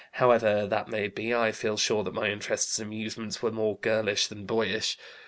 [0.13, 4.25] However that may be, I feel sure that my interests and amusements were more girlish
[4.25, 4.97] than boyish.